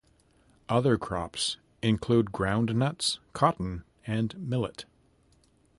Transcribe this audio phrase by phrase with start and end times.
[0.67, 4.85] Other crops include groundnuts, cotton and millet.